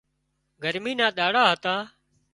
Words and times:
گرمي 0.63 0.93
نا 0.99 1.07
ۮاڙا 1.17 1.43
هتا 1.51 1.75